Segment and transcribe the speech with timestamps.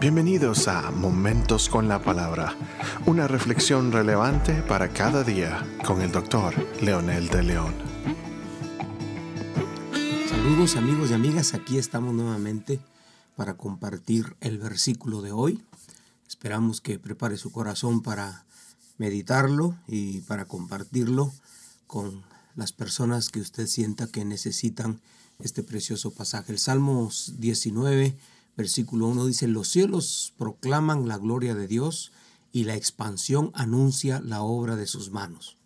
[0.00, 2.56] Bienvenidos a Momentos con la Palabra,
[3.04, 7.74] una reflexión relevante para cada día con el doctor Leonel de León.
[10.26, 12.80] Saludos amigos y amigas, aquí estamos nuevamente
[13.36, 15.62] para compartir el versículo de hoy.
[16.26, 18.46] Esperamos que prepare su corazón para
[18.96, 21.30] meditarlo y para compartirlo
[21.86, 22.22] con
[22.56, 24.98] las personas que usted sienta que necesitan
[25.40, 26.52] este precioso pasaje.
[26.52, 28.16] El Salmo 19
[28.60, 32.12] Versículo 1 dice, los cielos proclaman la gloria de Dios
[32.52, 35.56] y la expansión anuncia la obra de sus manos.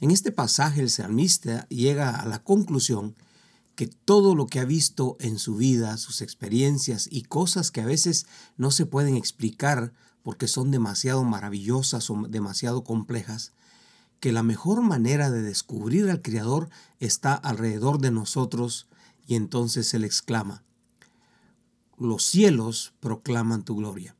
[0.00, 3.14] En este pasaje el salmista llega a la conclusión
[3.74, 7.86] que todo lo que ha visto en su vida, sus experiencias y cosas que a
[7.86, 8.24] veces
[8.56, 13.52] no se pueden explicar porque son demasiado maravillosas o demasiado complejas,
[14.18, 16.70] que la mejor manera de descubrir al Creador
[17.00, 18.86] está alrededor de nosotros
[19.26, 20.64] y entonces él exclama,
[21.98, 24.16] los cielos proclaman tu gloria.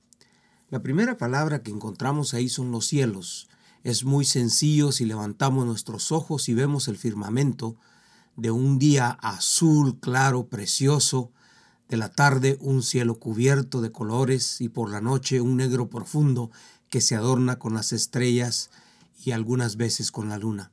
[0.70, 3.48] La primera palabra que encontramos ahí son los cielos.
[3.82, 7.76] Es muy sencillo si levantamos nuestros ojos y vemos el firmamento
[8.36, 11.30] de un día azul, claro, precioso,
[11.88, 16.50] de la tarde un cielo cubierto de colores y por la noche un negro profundo
[16.88, 18.70] que se adorna con las estrellas
[19.24, 20.72] y algunas veces con la luna.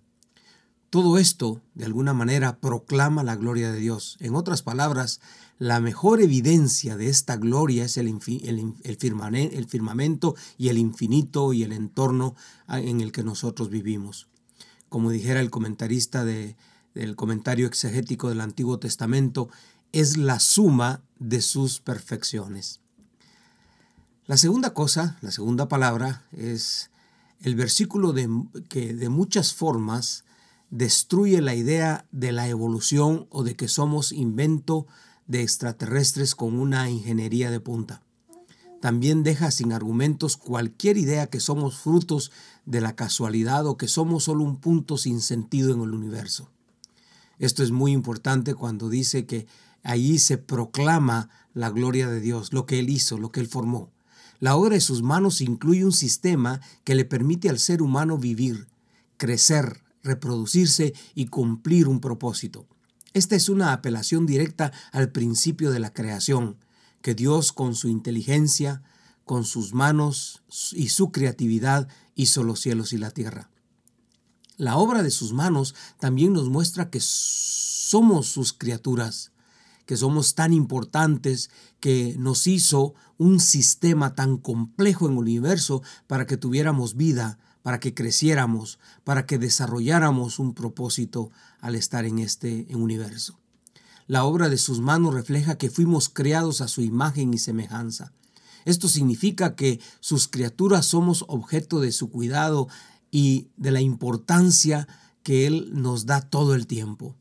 [0.91, 4.17] Todo esto, de alguna manera, proclama la gloria de Dios.
[4.19, 5.21] En otras palabras,
[5.57, 11.71] la mejor evidencia de esta gloria es el, el, firmamento y el infinito y el
[11.71, 12.35] entorno
[12.67, 14.27] en el que nosotros vivimos.
[14.89, 19.47] Como dijera el comentarista del comentario exegético del Antiguo Testamento,
[19.93, 22.81] es la suma de sus perfecciones.
[24.25, 26.91] La segunda cosa, la segunda palabra, es
[27.39, 28.29] el versículo de,
[28.67, 30.25] que de muchas formas
[30.71, 34.87] destruye la idea de la evolución o de que somos invento
[35.27, 38.01] de extraterrestres con una ingeniería de punta.
[38.79, 42.31] También deja sin argumentos cualquier idea que somos frutos
[42.65, 46.49] de la casualidad o que somos solo un punto sin sentido en el universo.
[47.37, 49.45] Esto es muy importante cuando dice que
[49.83, 53.89] allí se proclama la gloria de Dios, lo que Él hizo, lo que Él formó.
[54.39, 58.67] La obra de sus manos incluye un sistema que le permite al ser humano vivir,
[59.17, 62.67] crecer, reproducirse y cumplir un propósito.
[63.13, 66.57] Esta es una apelación directa al principio de la creación,
[67.01, 68.83] que Dios con su inteligencia,
[69.25, 73.49] con sus manos y su creatividad hizo los cielos y la tierra.
[74.57, 79.31] La obra de sus manos también nos muestra que somos sus criaturas,
[79.85, 86.25] que somos tan importantes, que nos hizo un sistema tan complejo en el universo para
[86.25, 92.67] que tuviéramos vida, para que creciéramos, para que desarrolláramos un propósito al estar en este
[92.73, 93.39] universo.
[94.07, 98.11] La obra de sus manos refleja que fuimos creados a su imagen y semejanza.
[98.65, 102.67] Esto significa que sus criaturas somos objeto de su cuidado
[103.09, 104.87] y de la importancia
[105.23, 107.15] que Él nos da todo el tiempo.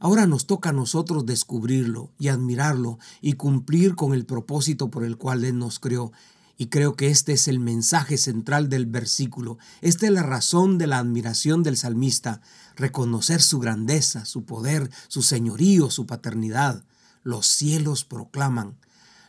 [0.00, 5.16] Ahora nos toca a nosotros descubrirlo y admirarlo y cumplir con el propósito por el
[5.16, 6.12] cual Él nos creó
[6.60, 9.58] y creo que este es el mensaje central del versículo.
[9.80, 12.40] Esta es la razón de la admiración del salmista,
[12.74, 16.82] reconocer su grandeza, su poder, su señorío, su paternidad.
[17.22, 18.76] Los cielos proclaman.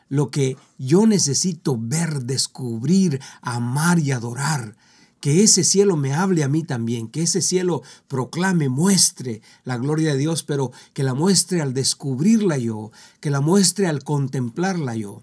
[0.10, 4.76] Lo que yo necesito ver, descubrir, amar y adorar.
[5.22, 10.14] Que ese cielo me hable a mí también, que ese cielo proclame, muestre la gloria
[10.14, 15.22] de Dios, pero que la muestre al descubrirla yo, que la muestre al contemplarla yo.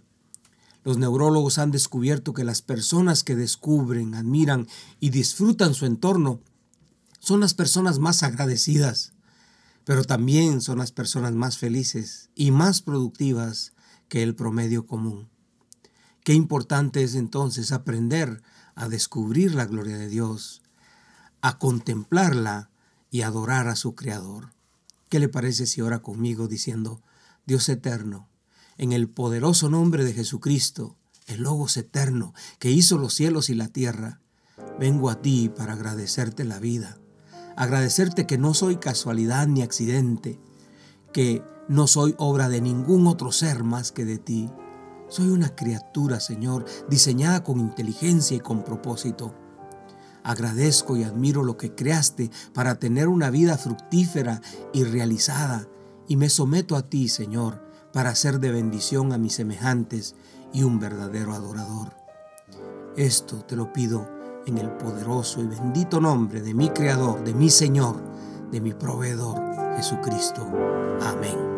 [0.87, 4.69] Los neurólogos han descubierto que las personas que descubren, admiran
[5.01, 6.39] y disfrutan su entorno
[7.19, 9.13] son las personas más agradecidas,
[9.85, 13.73] pero también son las personas más felices y más productivas
[14.09, 15.29] que el promedio común.
[16.23, 18.41] Qué importante es entonces aprender
[18.77, 20.63] a descubrir la gloria de Dios,
[21.41, 22.71] a contemplarla
[23.11, 24.53] y adorar a su Creador.
[25.09, 27.03] ¿Qué le parece si ora conmigo diciendo,
[27.45, 28.29] Dios eterno,
[28.78, 30.96] en el poderoso nombre de Jesucristo,
[31.26, 34.20] el Logos eterno que hizo los cielos y la tierra,
[34.78, 36.99] vengo a ti para agradecerte la vida,
[37.56, 40.38] agradecerte que no soy casualidad ni accidente,
[41.12, 44.50] que no soy obra de ningún otro ser más que de ti.
[45.08, 49.34] Soy una criatura, Señor, diseñada con inteligencia y con propósito.
[50.22, 55.69] Agradezco y admiro lo que creaste para tener una vida fructífera y realizada,
[56.08, 57.66] y me someto a ti, Señor,
[57.96, 60.16] para ser de bendición a mis semejantes
[60.52, 61.94] y un verdadero adorador.
[62.94, 64.06] Esto te lo pido
[64.44, 67.96] en el poderoso y bendito nombre de mi Creador, de mi Señor,
[68.52, 69.40] de mi proveedor,
[69.78, 70.46] Jesucristo.
[71.00, 71.56] Amén.